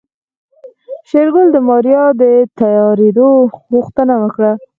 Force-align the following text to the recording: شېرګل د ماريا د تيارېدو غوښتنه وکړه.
شېرګل 1.09 1.47
د 1.53 1.57
ماريا 1.67 2.03
د 2.21 2.23
تيارېدو 2.59 3.29
غوښتنه 3.71 4.13
وکړه. 4.23 4.51